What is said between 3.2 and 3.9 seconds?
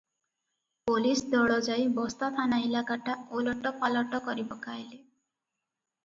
ଓଲଟ